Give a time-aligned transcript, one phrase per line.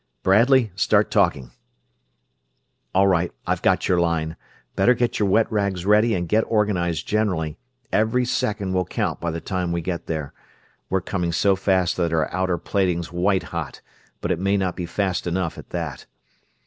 [0.23, 1.51] "Bradley, start talking...
[2.91, 4.35] all right, I've got your line.
[4.75, 7.59] Better get your wet rags ready and get organized generally
[7.93, 10.33] every second will count by the time we get there.
[10.89, 13.81] We're coming so fast that our outer plating's white hot,
[14.21, 16.07] but it may not be fast enough, at that."